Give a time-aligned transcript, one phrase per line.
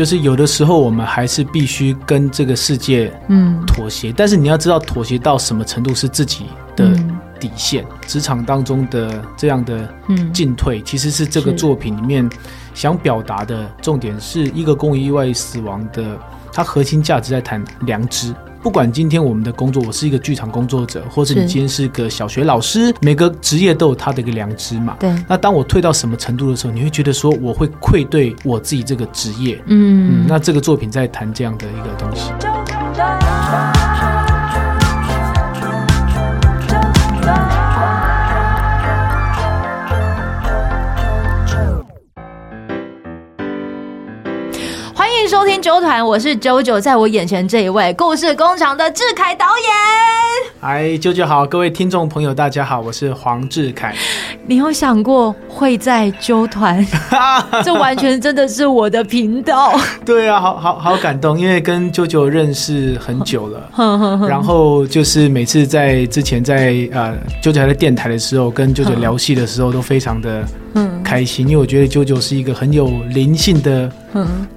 [0.00, 6.90] 就是有的时候我们还是必须跟这个世界嗯妥协，嗯、但是你要知道妥协到什么程度是自己的
[7.38, 7.84] 底线。
[8.06, 9.86] 职、嗯、场当中的这样的
[10.32, 12.26] 进退，嗯、其实是这个作品里面
[12.72, 16.18] 想表达的重点，是一个公益意外死亡的，
[16.50, 18.34] 它核心价值在谈良知。
[18.62, 24.96] 不管今天我们的工作，我是一个剧场工作者，或者你今天是个小学老师，每个职业都有他的一个良知嘛。
[25.00, 25.14] 对。
[25.26, 29.56] 那当我退到什么程度的时候，你会觉得说我会愧对我自己这个职业。
[29.66, 30.26] 嗯，嗯。
[30.28, 32.30] 那这个作品在谈这样的一个东西。
[45.80, 49.66] 团，我是九九，在我眼前这一位故事工厂的志凯导演。
[50.60, 53.94] 嗨，啾啾好，各位听众朋友，大家好，我是黄志凯。
[54.50, 56.84] 你有想过会在纠团？
[57.62, 59.72] 这完全真的是我的频道。
[60.04, 63.70] 对啊，好好好感动，因为跟舅舅认识很久了。
[64.26, 70.44] 然后就是每次在之前在呃舅舅还在电台的时候，跟舅舅聊戏的时候，都非常的
[71.04, 73.88] 开心，因为我觉得舅舅是一个很有灵性的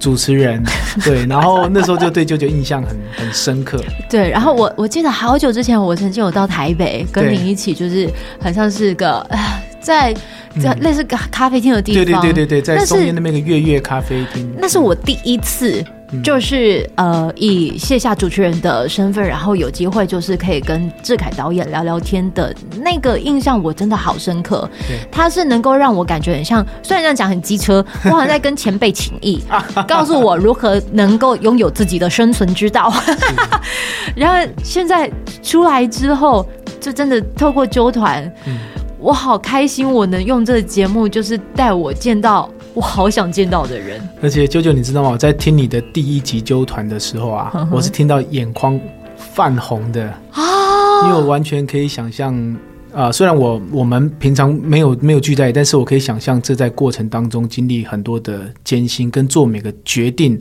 [0.00, 0.60] 主持人。
[1.04, 3.78] 对，然后那时候就对舅舅印象很很深刻。
[4.10, 9.24] 对，然后我我记得好久之前，我曾经有到台北跟您一起，就是很像是个
[9.84, 10.12] 在
[10.60, 12.04] 在类似咖咖啡厅的地方。
[12.04, 14.50] 对对对对对，在松烟那个月月咖啡厅。
[14.58, 15.84] 那是我第一次。
[16.22, 24.68] 就是呃，以卸下主持人的身份，然后有机会就是可以跟志凯导演聊聊天的那个印象，我真的好深刻。
[24.86, 29.42] 对他是能够让我感觉很像，虽然这样讲很机车，我好像在跟前辈请益，
[29.88, 32.94] 告诉我如何能够拥有自己的生存之道。
[34.14, 35.10] 然后现在
[35.42, 36.48] 出来之后，
[36.80, 38.56] 就真的透过纠团，嗯、
[39.04, 42.50] 我好开心，我能用这个节目，就是带我见到。
[42.72, 45.10] 我好想见到的人，而且啾啾，你知道吗？
[45.10, 48.80] 我在听你的第一集纠团的时候啊， 我是听到眼眶
[49.16, 52.34] 泛红的啊，因为我完全可以想象
[52.92, 60.40] 啊、呃，虽然我我们平常没有没有聚在，但是我可以想象这在过程当中经历很多的艰辛，跟做每个决定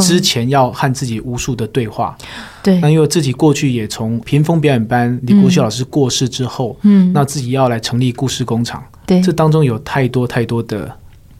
[0.00, 2.16] 之前要和自己无数的对话。
[2.62, 10.90] 对、嗯，那因为自己过去也从屏风表演班李国秀老师过世之后，嗯，那自己要来成立故事工厂，对，这当中有太多太多的。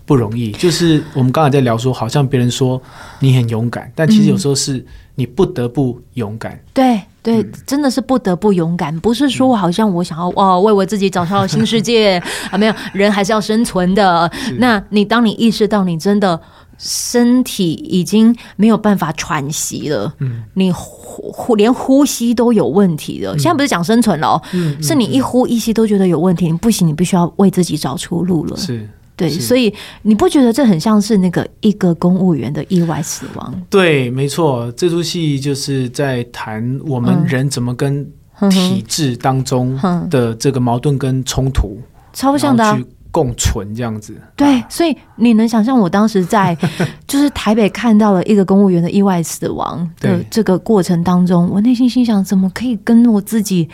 [0.06, 2.78] 不容易，就是我们刚才在聊说，好像别人说
[3.20, 4.84] 你很勇敢，但其实有时候是
[5.14, 6.52] 你不得不勇敢。
[6.52, 12.22] 嗯、对对，嗯、真的是不得不勇敢，不是说好像我想要哦为我自己找到新世界
[12.52, 14.30] 啊，没有，人还是要生存的。
[14.58, 16.38] 那你当你意识到你真的
[16.78, 23.34] 身体已经没有办法喘息了，嗯，你呼呼连呼吸都有问题了。
[23.34, 28.56] 嗯、现在不是讲生存了，嗯，是你一呼一吸都觉得有问题，你不行，你必须要为自己找出路了。
[28.56, 28.88] 是。
[29.16, 33.62] 对，所以你不觉得这很像是那个一个公务员的意外死亡？
[33.70, 38.04] 对，没错，这出戏就是在谈我们人怎么跟
[38.50, 39.78] 体制当中
[40.10, 41.78] 的这个矛盾跟冲突，
[42.12, 44.20] 超像的去共存这样子。
[44.34, 46.56] 对，所以你能想象我当时在
[47.06, 53.68] 就是台北看到了一个公务员的意外死亡的这个过程当中，我内心心想，怎么可以跟我自己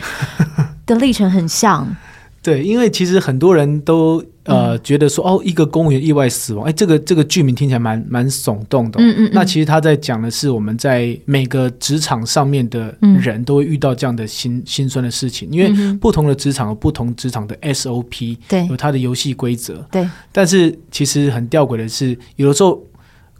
[0.85, 1.87] 的历程很像？
[2.43, 8.99] 对，因为其实很多人都呃觉得说，哦，一个公务员意外死亡，哎，这个这个剧名听起来蛮蛮耸动的。
[8.99, 9.29] 嗯嗯。
[9.33, 19.85] 那其实他在讲的是我们在每个职场上面的人都会遇到这样的心心酸的事情，因为不同的职场有不同职场的 SOP，对，有它的游戏规则。
[19.91, 20.07] 对。
[20.31, 22.81] 但是其实很吊诡的是，有的时候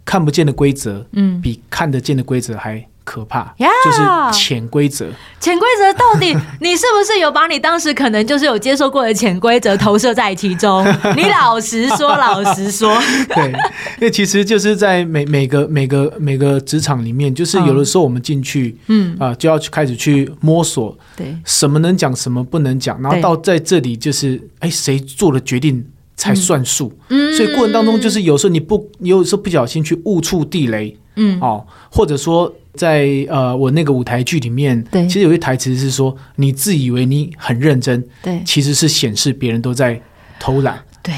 [0.04, 2.84] 看不见的规则，嗯，比看得见的规则还。
[3.04, 3.68] 可怕，Yeah!
[3.84, 5.06] 就是潜规则。
[5.40, 10.84] 潜规则到底，你是不是有把你当时可能就是有接受过的潜规则投射在其中？
[11.16, 12.96] 你老实说，老实说。
[13.34, 13.48] 对，
[13.98, 25.84] 因为其实就是在每每个每个每个职场里面，就是有的时候我们进去，嗯啊、呃，就要去开始去摸索，对，什么能讲，什么不能讲，然后到在这里就是，哎，谁做了决定
[26.16, 26.92] 才算数？
[27.08, 32.54] 嗯，所以过程当中就是有时候你不，你有时候不小心去误触地雷，嗯哦，或者说。
[32.74, 40.00] 在呃，我那个舞台剧里面，对，其实有一台词是说，你自以为你很认真，对，其实是显示别人都在
[40.40, 41.14] 偷懒，对。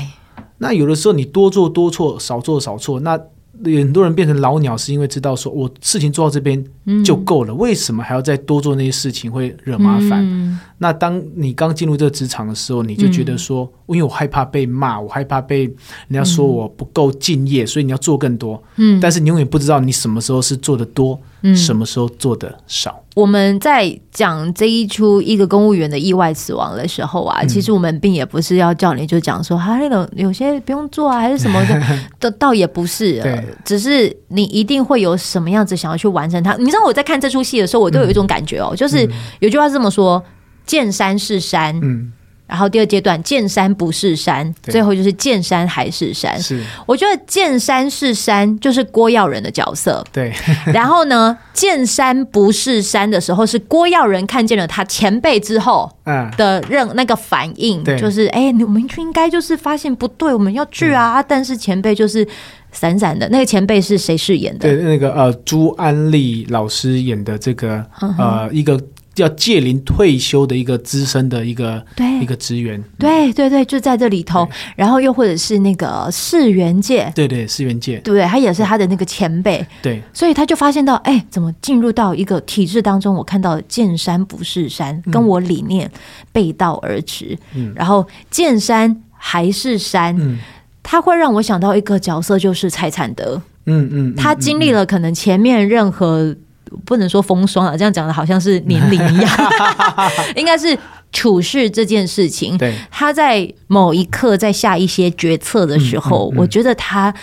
[0.59, 3.19] 那有的时候你多做多错，少做少错，那
[3.65, 6.65] 很多人变成老鸟，是因为知道说我事情做到这边
[7.05, 10.25] 就够了，嗯、为什么还要再多做那些事情会惹麻烦？
[10.25, 15.65] 嗯、那当你刚进入这个职场的时候，你就觉得说，嗯、因为我害怕被骂，我害怕被
[16.09, 18.61] 人家说我不够敬业，嗯、所以你要做更多。
[18.77, 23.03] 嗯，但是你永远不知道你什么时候是做的多，嗯，什么时候做的少。
[23.15, 31.81] 我们在讲这一出一个公务员的意外死亡的时候啊，嗯、其实我们并也不是要叫你就讲说，哈、啊，那种有些不用做啊，还是什么的，
[32.19, 33.23] 倒倒也不是，
[33.65, 36.57] 只是你一定会有什么样子想要去完成它。
[36.57, 39.07] 你知道我在看这出戏的时候，我都有一种感觉哦，嗯、就是
[39.41, 40.21] 有句话是这么说：
[40.65, 41.79] 见山是山。
[41.83, 42.11] 嗯
[42.47, 46.39] 然后第二阶段，见山不是山，最后就是见山还是山。
[46.39, 50.05] 是，我觉得见山是山就是郭耀仁的角色。
[50.13, 50.31] 对。
[50.73, 55.91] 然后呢，见山不是山的时候，是郭耀仁看见了他前辈之后，
[56.37, 61.23] 的任那个反应，就是哎，我们就应该就是发现不对，我们要去啊。
[61.23, 62.27] 但是前辈就是
[62.73, 63.27] 闪闪的。
[63.31, 64.69] 那个前辈是谁饰演的？
[64.69, 67.83] 对，那个呃，朱安利老师演的这个
[68.19, 68.79] 呃一个。
[69.15, 74.49] 叫届临退休的一个资深的一个对一个职员，对对对，就在这里头。
[74.75, 83.15] 然后又或者是那个世元界，对对世元界，对，他也是他的那个前辈，对，所以他就发现到，哎，怎么进入到一个体制当中？
[83.15, 85.91] 我看到见山不是山，跟我理念
[86.33, 87.39] 背道而驰。
[87.55, 90.39] 嗯，然后见山还是山，嗯，
[90.83, 93.41] 他会让我想到一个角色，就是蔡灿德。
[93.67, 96.35] 嗯嗯，他经历了可能前面任何。
[96.85, 99.31] 不能说风霜啊，这样讲的好像是年龄一样，
[100.37, 100.77] 应该是
[101.13, 102.57] 处事这件事情。
[102.59, 107.15] 对，他在某一刻在下一些决策的时候，嗯嗯嗯、我觉得他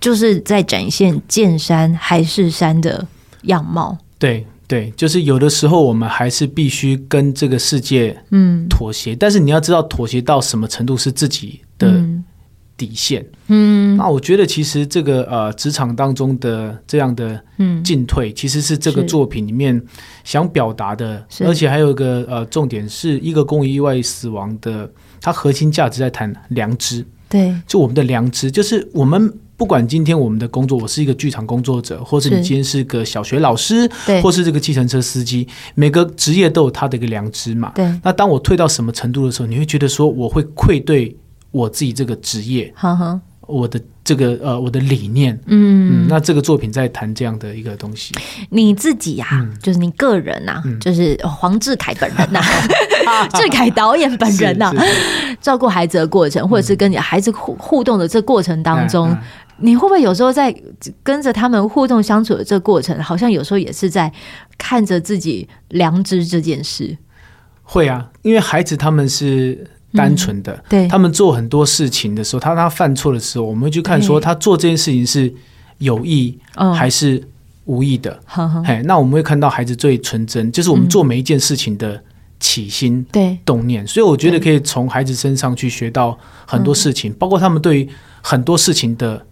[0.00, 3.06] 就是在展现见山还是山的
[3.42, 3.96] 样貌。
[4.18, 12.02] 对对，就是有的时候我们还是必须跟这个世界嗯妥协，嗯、但是你要知道妥协到什么程度是自己的。
[12.76, 17.42] 嗯底线，嗯，那我觉得其实这个呃职场当中的这样的
[17.82, 19.82] 进退，其实是这个作品里面
[20.24, 24.86] 想表达的，而且还有一个呃重点是一个公益意外死亡的，
[25.22, 37.90] 它核心价值在谈良知，对，就我们的良知，就是我们不管今天我们的工作，我是一个剧场工作者，或是你今天是个小学老师，对，或是这个计程车司机，每个职业都有他的一个良知嘛，对。
[38.02, 41.16] 那当我退到什么程度的时候，你会觉得说我会愧对。
[41.56, 48.12] 我自己这个职业，呵呵我的这个呃，我的理念，嗯，嗯，那这个作品在谈这样的一个东西。
[48.50, 52.40] 你自己呀、啊，嗯、就是你个人呐、啊，嗯、就是黄志凯本人呐、
[53.06, 54.84] 啊， 智凯导演本人呐、啊，
[55.40, 59.18] 照顾孩子的过程，或者是跟你孩子互互动的这过程当中，嗯、
[59.58, 60.54] 你会不会有时候在
[61.04, 64.12] 跟着他们互动相处的这个过程，好像有时候也是在
[64.58, 66.98] 看着自己良知这件事？
[67.62, 69.66] 会啊，因为孩子他们是。
[69.92, 70.86] 单纯的，对。
[70.88, 75.32] 他们做很多事情的时候，他他犯错的时候，我们会去看说他做这件事情是
[75.78, 76.38] 有意
[76.74, 77.22] 还是
[77.64, 78.18] 无意的。
[78.64, 82.02] 嘿，那我们会看到孩子最纯真，就是我们做每一件事情的
[82.40, 83.06] 起心
[83.44, 83.86] 动念。
[83.86, 87.88] 所以我觉得可以从孩子身上去学到很多事情，包括他们对于
[88.22, 89.26] 很多事情的。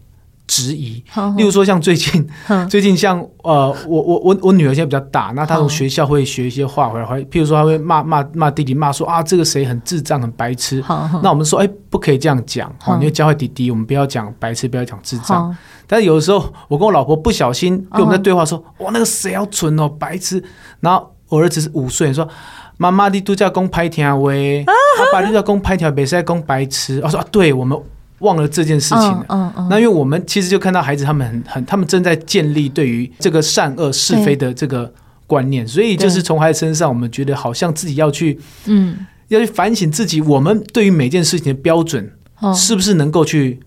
[0.46, 1.02] 质疑，
[1.36, 2.26] 例如说像最近，
[2.68, 10.84] 最近像呃，我我我我女儿现在比较大，那她从学校会学一些话回来，会譬如说她会骂骂骂弟弟，骂说啊这个谁很智障很白痴，
[11.22, 15.56] 那我们说哎不可以这样讲，好，你要教坏弟弟，我们不要讲白痴，不要讲智障。
[15.86, 20.42] 但是有的时候我跟我老婆不小心 跟我们在对话说，哇那个谁好蠢哦白痴，
[20.80, 22.28] 然后我儿子是五岁，说
[22.76, 24.64] 妈妈你都叫公拍听喂，
[24.98, 27.80] 他爸你叫公拍条，别再公白痴，我说啊对我们。
[28.24, 29.52] 忘了这件事情了，嗯嗯。
[29.58, 34.92] 嗯、那因为我们其实就看到孩子他们很很，他们正在建立对于这个善恶是非的这个
[35.26, 38.96] 观念，所以就是从孩子身上，我们觉得好像自己要去，嗯，
[39.28, 42.10] 要去反省自己，我们对于每件事情的标准，
[42.54, 43.60] 是不是能够去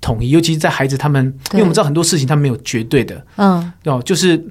[0.00, 0.32] 统一？
[0.32, 4.42] 哦、尤其是在孩子他们，因为我们知道很多事情他们没有绝对的，嗯，哦，就是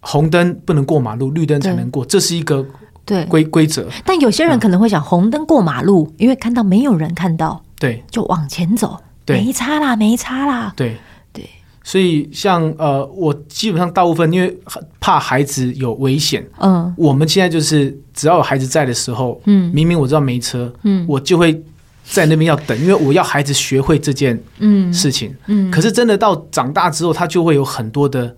[0.00, 2.64] 红灯不能过马路，绿灯才能过，这是一个
[3.04, 3.24] 对。
[3.26, 3.86] 规规则。
[4.04, 7.62] 但有些人可能会想，红灯过马路，因为看到没有人看到。
[7.82, 9.42] 对，就往前走，对。
[9.42, 10.72] 没差啦，没差啦。
[10.76, 10.96] 对。
[11.32, 11.44] 对，
[11.82, 14.56] 所以像呃，我基本上大部分因为
[15.00, 21.60] 怕孩子有危险，嗯，我们现在就是只要有孩子在的时候，嗯，明明我知道没车，嗯，我就会
[22.04, 24.94] 在那边要等，因为我要孩子学会这件嗯。
[24.94, 28.36] 事情，嗯，嗯可是真的到长大之后，他就会有很多的。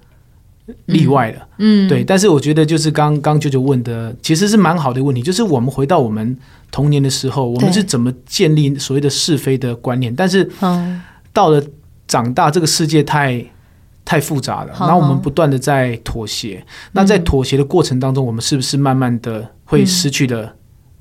[0.87, 6.37] 例外了，嗯，对，但是我觉得就是刚刚舅舅问的，其实是蛮好的问题，就是我们回到我们
[6.71, 10.15] 童年的时候，我们是怎么建立所谓的是非的观念？
[10.15, 10.51] 但是，
[11.33, 11.63] 到了
[12.09, 13.45] 长大，这个世界太
[14.05, 20.55] 太复杂了，然后我们不断的在妥协，那在妥协的过程当中，我们是不是慢慢的会失去了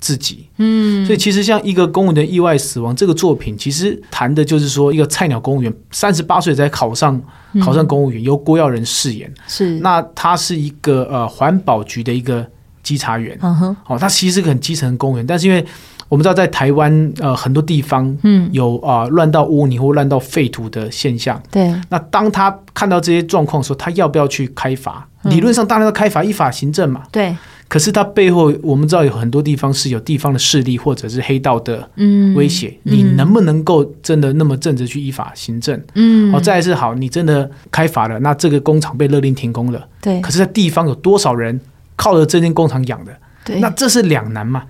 [0.04, 0.46] 自己？
[0.58, 7.18] 嗯，所以其实像一个公务员意外死亡这个作品，其实谈的就是说一个菜鸟公务员三十八岁才考上。
[7.62, 12.44] 考上公务员由郭耀仁饰演，是那他是一个呃环保局的一个
[12.82, 13.38] 稽查员。
[13.40, 15.64] 嗯哼，哦，他其实是个很基层的公务员，但是因为
[16.08, 21.40] 我们知道在台湾呃很多地方，嗯，有啊乱到污泥或乱到废土的现象。
[21.48, 25.06] 对，那当他看到这些状况的时候，他要不要去开罚？
[25.22, 27.04] 理论上当然要开罚，依法行政嘛。
[27.12, 27.36] 对。
[27.74, 31.90] 可是它背后，我们知道有很多地方是有地方的势力或者是黑道的
[32.36, 35.82] 威胁，嗯嗯、你能不能够真的那么正直去依法行政？
[35.96, 39.88] 嗯，哦，再来是好，你真的开罚了，那这个工厂被勒令停工了。
[40.00, 41.60] 对，可是，在地方有多少人
[41.96, 43.12] 靠着这间工厂养的？
[43.44, 44.62] 对，那这是两难嘛？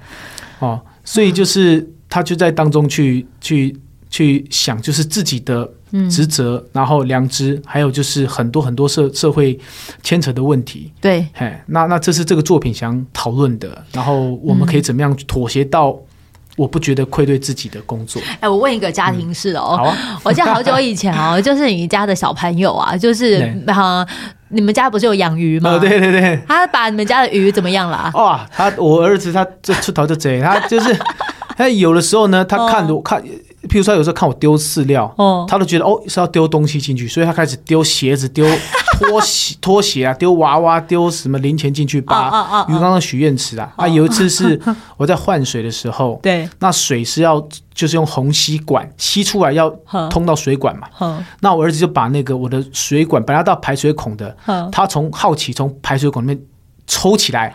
[0.60, 3.76] 哦，所以就是他就在当中去去
[4.14, 5.68] 去想，就是自己的。
[6.10, 9.56] 职责，然后良知，还有就是很多很多社社会
[10.02, 10.92] 牵扯的问题。
[11.00, 13.80] 对，嘿，那那这是这个作品想讨论的。
[13.92, 15.96] 然后我们可以怎么样妥协到
[16.56, 18.20] 我不觉得愧对自己的工作？
[18.40, 24.04] 哎，我问一个家庭事哦，好啊， 我记得好久以前哦， 就是你家的小朋友啊，就是哈，
[24.48, 25.78] 你们家不是有养鱼吗？
[25.78, 28.10] 对对对，他把你们家的鱼怎么样了？
[28.14, 30.98] 哇，他我儿子他这出头就贼，他就是
[31.56, 33.22] 他有的时候呢，他看我看。
[33.68, 38.46] 譬如说，有时候看我丢饲料，哦，他都觉得哦是要丢东西进去，所以他开始丢鞋子、丢
[38.98, 43.72] 拖鞋、 拖鞋啊，丢娃娃、丢什么零钱进去，把鱼缸的许愿池啊。
[43.76, 44.60] 啊，有一次是
[44.96, 47.40] 我在换水的时候，对，那水是要
[47.74, 49.68] 就是用虹吸管吸出来，要
[50.10, 50.88] 通到水管嘛。
[51.40, 54.36] 那我儿子就把那个我的水管本来到排水孔的，
[54.70, 56.40] 他从好奇从排水孔里面
[56.86, 57.54] 抽起来。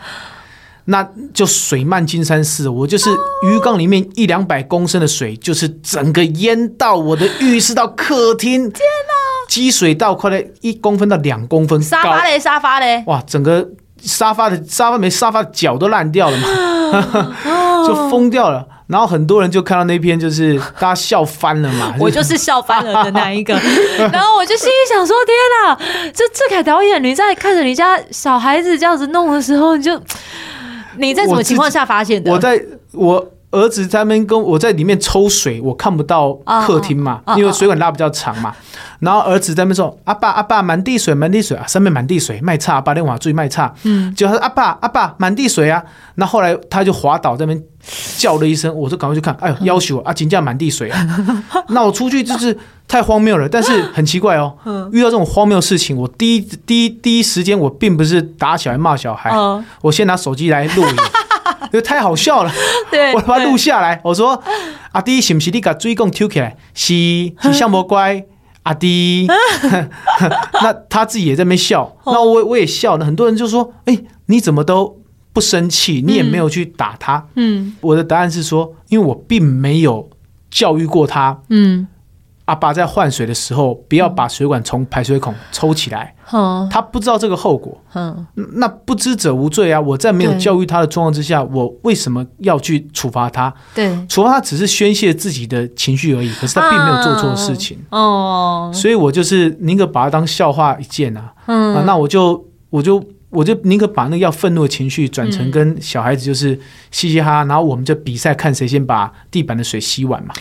[0.89, 3.11] 那就水漫金山寺，我就是
[3.43, 9.13] 鱼缸里面一两百公升的水，就是整个淹到我的浴室到客厅，天哪！
[9.47, 11.85] 积水到快了一公分到两公分高。
[11.85, 13.67] 沙发嘞，沙发嘞，哇，整个
[14.01, 18.65] 沙发的沙发没沙发脚都烂掉了嘛， 就疯掉了。
[18.87, 21.93] 然后很多人就看到那篇，就是大家笑翻了嘛。
[22.01, 23.53] 我就是笑翻了的那一个。
[24.11, 30.01] 然后我就心里想说：天哪，这志凯导演，你在看着你家小孩子这样子弄的时候，你就。
[30.99, 32.31] 你在什么情况下发现的？
[32.31, 36.33] 我在我儿子在那边跟我在里面抽水，我看不到
[36.65, 38.55] 客厅嘛，因为水管拉比较长嘛。
[38.99, 45.81] 然后儿子在那边说：“阿爸阿爸，满地水，满地水啊，上面满地水，卖差，把电话注意卖差。”嗯，就他说：“阿爸阿爸，满地水啊。”
[46.15, 47.63] 那后来他就滑倒在那边
[48.17, 51.07] 叫了一声，我就赶快去看，哎呦，要求啊，井架满地水啊。
[51.69, 52.57] 那我出去就是
[52.89, 54.53] 太荒谬了，但是很奇怪哦，
[54.91, 59.31] 遇到这种荒谬的事情，我第一第一第一时间我并不是打小孩骂小孩，
[59.81, 60.95] 我先拿手机来录影，
[61.71, 62.51] 因为太好笑了，
[62.91, 64.43] 对，我把它录下来，我说
[64.91, 66.57] ：“阿弟是不是你把水管抽起来？
[66.73, 66.93] 是
[67.41, 68.25] 是像不乖。”
[68.63, 69.27] 阿迪，
[70.61, 72.97] 那他自己也在那边笑，那我我也笑。
[72.97, 74.99] 那很多人就说：“哎、欸，你怎么都
[75.33, 76.03] 不生气？
[76.05, 80.09] 你也没有去打他。”嗯，我的答案是说，因为我并没有
[80.51, 81.41] 教育过他。
[81.49, 81.87] 嗯。
[82.49, 86.15] 阿爸在换水的时候，不要把水管从排水孔抽起来。
[86.31, 87.79] 嗯，他不知道这个后果。
[87.93, 88.25] 嗯，
[88.55, 89.79] 那不知者无罪啊！
[89.79, 93.53] 我在没有教育他的状况之下，我为什么要去处罚他？
[93.75, 97.77] 对，处罚他只是宣泄自己的情绪而已，可是他并没有做错事情。
[97.91, 101.31] 哦，所以我就是宁可把他当笑话一件啊。
[101.45, 110.33] 嗯，那我就我就我就宁可把那个要愤怒的情绪转成跟小孩子就是嘻嘻哈哈，然后我们就比赛看谁先把地板的水吸完嘛。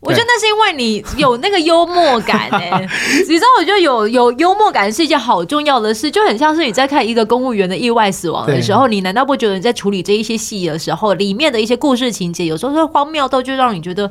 [0.00, 2.88] 我觉得那是因为你有那个幽默感哎、 欸，
[3.28, 14.10] 你知道，我觉得有有幽默感是一件好重要的事，就很像是你在看一个公务员的意外死亡的时候，你难道不觉得你在处理这一些戏的时候，里面的一些故事情节，有时候是荒谬到就让你觉得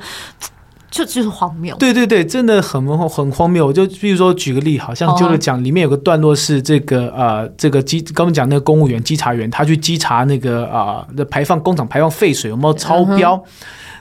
[0.92, 1.76] 就就是荒谬。
[1.78, 3.66] 对对对，真的很很荒谬。
[3.66, 13.34] 我就比如说举个例，好像就是讲里面有个段落是这个呃，这个稽刚刚讲那个公务员稽查员，他去稽查那个啊的、呃、排放工厂排放废水有没有超标。
[13.34, 13.52] 嗯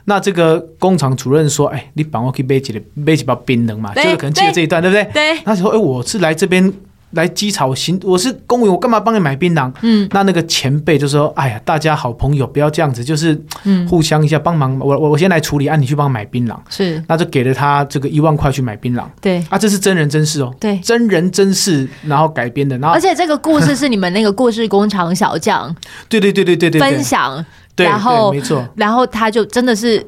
[0.08, 3.92] 那这个工厂主任说：“哎，你帮我去背几的背几包冰冷嘛？
[3.94, 5.04] 就是可能记得这一段，对不对？
[5.12, 5.38] 对。
[5.44, 6.72] 他说：哎，我是来这边
[7.10, 9.70] 来稽查，我行，我是公务员，我干嘛帮你买槟榔？
[9.82, 10.08] 嗯。
[10.10, 13.38] 那那个前辈就说：哎呀，大家好朋友，不要这样子，就是
[13.86, 14.78] 互相一下帮忙。
[14.78, 16.56] 我我我先来处理，啊，你去帮我买槟榔。
[16.70, 17.04] 是。
[17.06, 19.04] 那就给了他这个一万块去买槟榔。
[19.20, 19.44] 对。
[19.50, 20.54] 啊，这是真人真事哦。
[20.58, 20.78] 对。
[20.78, 22.78] 真人真事，然后改编的。
[22.78, 25.76] 然后，而且这个故事是你们那个故事工厂小将。
[26.08, 26.80] 对对对对对对。
[26.80, 27.44] 分享。”
[27.85, 30.04] 然后，没错，然后他就真的是，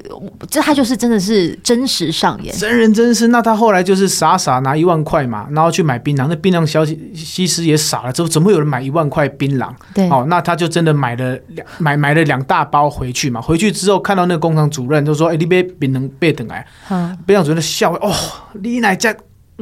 [0.49, 3.27] 这他就是真的是真实上演，真人真事。
[3.27, 6.27] 那他后来就是傻傻拿一万块嘛，然后去买槟榔。
[6.27, 9.69] 那槟榔小西施也傻了，怎么怎么会有人买一万块槟榔？
[9.93, 13.41] 对，哦，那他就真的买了两买买了两大包回去嘛。
[13.41, 18.13] 回去之后看到那个工厂主任就说：“哎，你别槟榔别等来。”嗯，槟榔主任笑：“哦，
[18.61, 19.15] 你哪家？”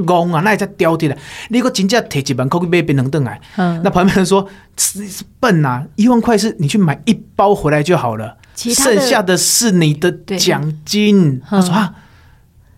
[0.05, 1.17] 戆啊，那也在刁的嘞。
[1.49, 4.47] 你个真正摕一万块去买槟榔顿来，嗯，那旁边人说
[5.39, 11.41] 笨啊，一万块是你去买一包回来就好了，剩下的是你的奖金。
[11.49, 11.93] 他说啊，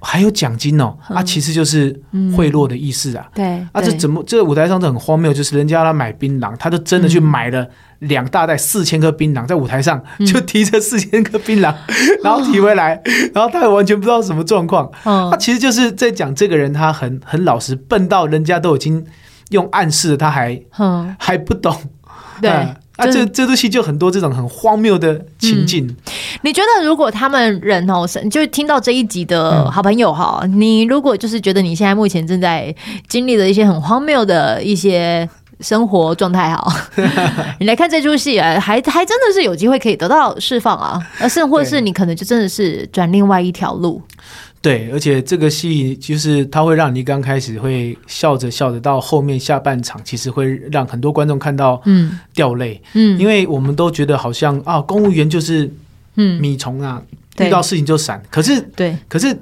[0.03, 1.97] 还有奖金哦，嗯、啊，其实就是
[2.35, 3.29] 贿赂的意思啊。
[3.33, 7.67] 嗯、对，啊，这怎么这个舞台上都很荒谬，就是人家要买槟榔，他就真的去买了
[7.99, 13.01] 两大袋四千颗槟榔，在舞台上就提着四千颗槟榔，嗯、 然后提回来，哦、
[13.35, 14.91] 然后他也完全不知道什么状况。
[15.03, 19.05] 他、其实就是在讲这个人，他很很老实，笨到人家都已经
[19.49, 21.75] 用暗示，他还、嗯、还不懂。
[22.41, 22.51] 对。
[23.01, 25.87] 啊啊，这这出戏就很多这种很荒谬的情境。
[25.87, 25.95] 嗯，
[26.43, 32.73] 你觉得如果他们人哦，就是听到这一集的好朋友哈，嗯，你如果就是觉得你现在目前正在
[33.07, 35.27] 经历了一些很荒谬的一些
[35.59, 36.73] 生活状态哈，
[37.59, 44.01] 你来看这出戏啊，还还真的是有机会可以得到释放啊，而甚或是你可能就真的是转另外一条路。
[44.61, 52.19] 对，而且这个戏就是它会让你刚开始会笑着笑着，到后面下半场，其实会让很多观众看到嗯。
[52.35, 52.79] 掉泪。
[52.93, 55.67] 嗯，因为我们都觉得好像啊，公务员就是
[56.15, 57.01] 嗯米虫啊，
[57.39, 58.21] 遇到事情就闪。
[58.29, 59.35] 可是对，可是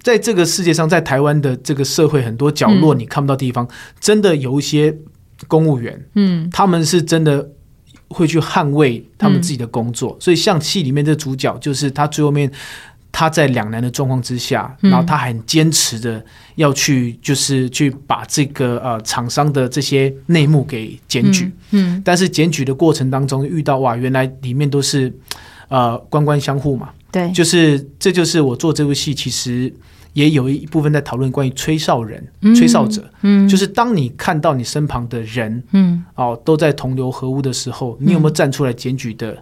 [0.00, 4.96] 在这个世界上，在台湾的这个社会很多角落你看不到地方，真的有一些
[5.48, 7.50] 公务员嗯，他们是真的
[8.06, 10.16] 会去捍卫他们自己的工作。
[10.20, 12.48] 所以像戏里面这主角，就是他最后面。
[13.12, 16.24] 他在两难的状况之下，然后他很坚持的
[16.54, 21.52] 要去，就是去把这个呃厂商的这些内幕给检举。
[21.72, 25.12] 嗯，嗯，但是检举的过程当中遇到哇，原来里面都是
[25.68, 26.90] 呃官官相护嘛。
[27.10, 29.72] 对，就是这就是我做这部戏，其实
[30.12, 33.10] 也有一部分在讨论关于吹哨人、嗯、吹哨者。
[33.22, 39.36] 嗯，就是当你看到你身旁的人，嗯，哦，都在同流合污的时候，你有没有站出来检举的？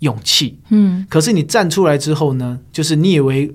[0.00, 3.50] 勇气，嗯，可是你站出来之后呢，就是你以为，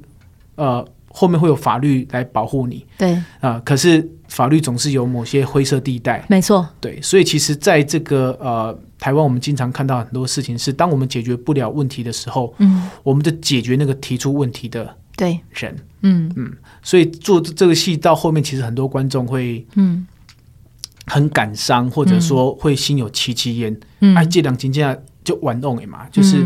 [0.55, 15.39] 呃，后面会有法律来保护你，对，啊、呃，可是法律总是有某些灰色地带，没错，对，所以其实在这个呃台湾，我们经常看到很多事情是，当我们解决不了问题的时候，嗯，我们就解决那个提出问题的对。
[15.51, 16.31] 人，嗯。
[16.36, 20.07] 嗯，所以做这个戏到后面，其实很多观众会嗯。
[21.07, 24.95] 很感伤，或者说会心有戚戚焉，嗯，哎，这两集这样。
[25.24, 26.46] 就玩弄诶嘛，就是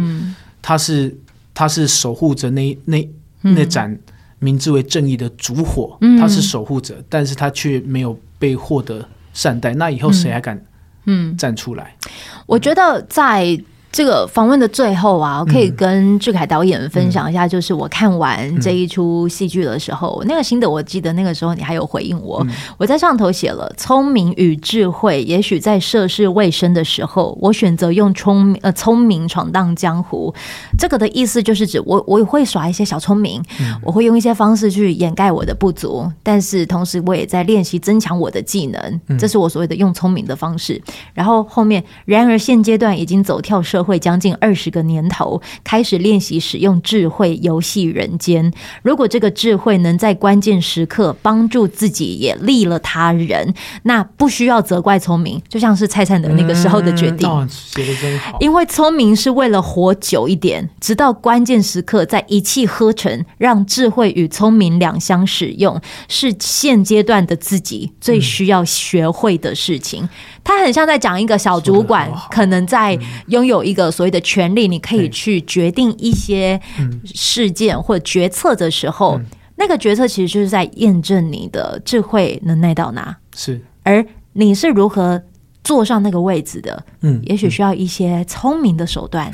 [0.61, 1.17] 他是、嗯、
[1.53, 3.09] 他是守护着那那
[3.41, 3.97] 那盏
[4.39, 9.73] 名字为正义的烛火，嗯、他是守护者，但是他却没有被获得善待。
[9.73, 10.61] 那以后谁还敢
[11.05, 11.95] 嗯站出来？
[12.05, 12.11] 嗯、
[12.45, 13.59] 我觉得在。
[13.95, 30.35] 这个访问的最后啊，我可以跟志凯导演分享一下，就是我看完这一出戏剧的时候，嗯、那个心得，我记得那个时候你还有回应我，嗯、我在上头写了“聪明与智慧”，也许在涉世未深的时候，我选择用聪明呃聪明闯荡江湖。
[30.77, 40.81] 这个的意思就是指我我会耍一些小聪明，嗯、我会用一些方式去掩盖我的不足，但是同时我也在练习增强我的技能，这是我所谓的用聪明的方式。
[41.13, 43.84] 然后后面，然而现阶段已经走跳社。
[43.85, 48.51] 会将近二十个年头，开始练习使用智慧游戏人间。
[48.81, 57.29] 如果这个智慧能在关键时刻帮助自己，也利了他人，那不需要责怪聪明，就像是蔡灿的那个时候的决定。
[57.47, 58.37] 写得真好。
[58.39, 70.03] 因为聪明是为了活久一点，直到关键时刻再一气呵成，让智慧与聪明两相使用，是现阶段的自己最需要学会的事情。
[70.03, 70.09] 嗯
[70.45, 72.95] 他很像在讲一个小主管，可能在
[73.29, 76.59] 拥有一个所谓的权利，你可以去决定一些
[77.03, 79.21] 事件或者决策的时候，
[79.57, 83.15] 那个决策其实就是在验证你的智慧能耐到哪。
[83.35, 85.21] 是，而你是如何
[85.63, 86.83] 坐上那个位置的？
[87.01, 89.31] 嗯，也许需要一些聪明的手段，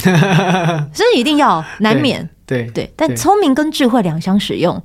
[0.92, 2.28] 所以一定要难免。
[2.46, 4.82] 对对，但聪明跟智慧两相使用，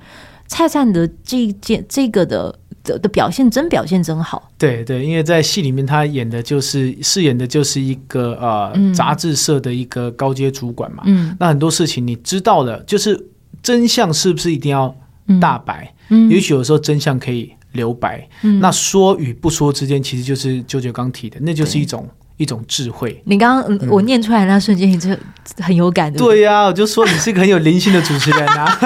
[0.46, 2.58] 蔡灿的这件这个的。
[2.86, 13.26] 的的表现真表现真好，对对，因为在戏里面他演的就是饰演的就是一个呃、嗯、杂志社的一个高阶主管嘛，嗯，那很多事情你知道了，就是
[13.60, 14.94] 真相是不是一定要
[15.40, 15.92] 大白？
[16.10, 22.08] 嗯，也许有时候真相可以留白，嗯，那说与不说之间，其实就是舅舅刚提的，那就是一种。
[22.36, 23.22] 一种智慧。
[23.24, 25.10] 你刚刚我念出来那瞬间，你就
[25.58, 26.18] 很有感的。
[26.18, 28.78] 对呀，我就说你是一个很有灵性的主持人啊。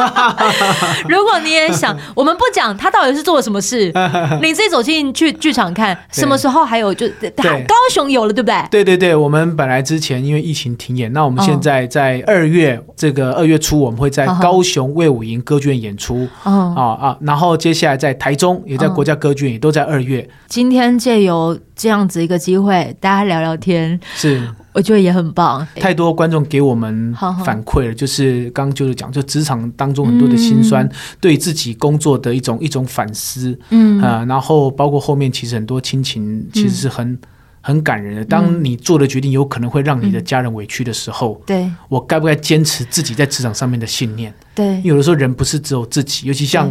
[1.09, 3.93] 如果你也想， 我们不讲他到底是做了什么事，
[4.43, 8.65] 你自己走进去剧场看，什么时候还有就高雄有了，对不对？
[8.71, 20.29] 对对对，我们本来之前因为疫情停演，那我们现在在二月这个二月初，我们会在高雄魏武营歌剧院演出啊啊，然后接下来在台中也在国家歌剧院，也都在二月。
[20.47, 24.47] 今天借由这样子一个机会，大家聊聊天，是。
[24.75, 25.67] 我觉得也很棒。
[25.77, 30.87] 太多观众给我们反馈了，就是刚刚就是讲，就职场当中很多的辛酸，
[31.23, 33.99] 对自己工作的一种一种反思，嗯。
[34.03, 37.19] 啊，然后包括后面其实很多亲情其实是很
[37.63, 38.25] 很感人的。
[38.27, 41.67] 当你做的决定有可能会让你的家人委屈的时候，对。
[41.89, 44.33] 我该不该坚持自己在职场上面的信念？
[44.55, 46.71] 对，有的时候人不是只有自己，尤其像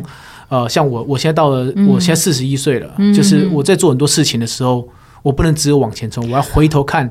[0.49, 4.87] 呃，像我，我现在到了，我现在四十一岁了，嗯，就是我在做很多事情的时候，
[5.21, 7.09] 我不能只有往前冲，我要回头看，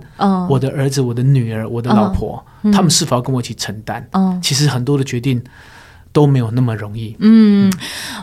[0.49, 4.07] 我的儿子、我的女儿、我的老婆，他们是否要跟我一起承担？
[4.12, 5.42] 嗯，其实很多的决定。
[6.11, 7.14] 都没有那么容易。
[7.21, 7.71] 嗯，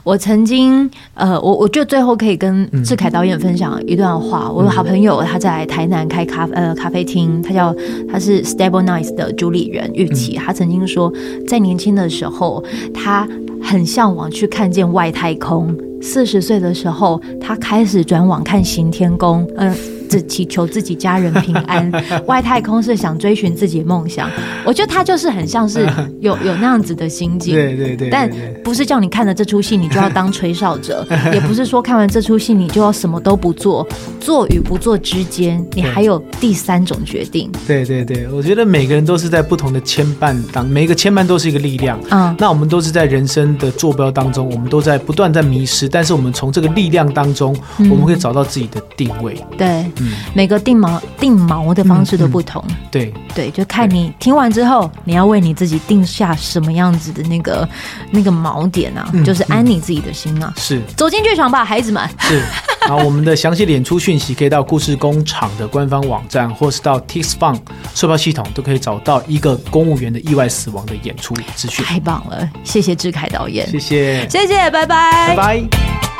[0.04, 4.52] 我曾经，呃，我我就最后可以跟志凯导演分享一段话。
[4.52, 7.74] 我的好朋友他在台南开咖呃咖啡厅，他叫
[8.12, 10.36] 他是 Stable Nice 的主理人玉琪。
[10.36, 11.14] 他曾经说，
[11.48, 13.26] 在年轻的时候，他
[13.62, 15.78] 很向往去看见外太空。
[16.06, 19.46] 四十岁的时候，他开始转往看行天宫。
[19.58, 19.76] 嗯、
[20.16, 21.92] 只祈求自己家人平安，
[22.26, 24.30] 外太空是想追寻自己的梦想。
[24.64, 25.86] 我觉得他就是很像是
[26.22, 28.10] 有有那样子的心境，对对对。
[28.10, 28.32] 但
[28.64, 33.86] 不是叫你看了这出戏你就要当吹哨者， 也不是说看完这出戏你就要什么都不做，
[34.22, 37.52] 做与不做之间，你还有第三种决定。
[37.68, 42.00] 对对对，我觉得每个人都是在不同的牵绊当，每个牵绊都是一个力量。
[42.10, 49.36] 嗯，那我们都是在人生的坐标当中，我们都在不断在迷失，但是我们从这个力量当中，我们可以找到自己的定位。
[49.58, 49.68] 对。
[50.00, 53.14] 嗯，每个定锚定锚的方式都不同，对。
[53.34, 57.68] 对，就看你听完之后，你要为你自己定下什么样子的那个
[58.10, 60.54] 那个锚点啊，嗯、就是安你自己的心啊。
[60.56, 62.10] 是，走进剧场吧，孩子们。
[62.20, 62.42] 是，
[62.88, 67.60] 好我们的详细演出讯息可以到故事工厂的官方网站，或是到 TixFun
[67.94, 71.84] 售票系统都可以找到一个公务员的意外死亡的演出资讯。
[71.84, 76.15] 太棒了，谢谢志凯导演，谢谢，谢谢，拜拜，拜拜。